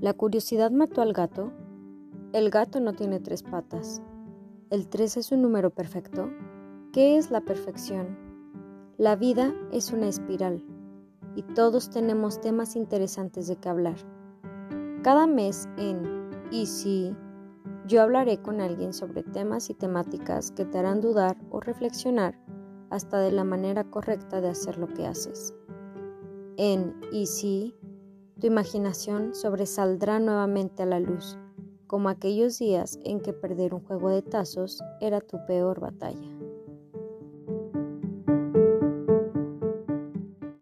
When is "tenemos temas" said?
11.90-12.76